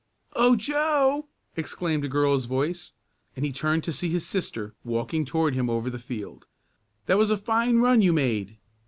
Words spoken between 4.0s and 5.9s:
his sister walking toward him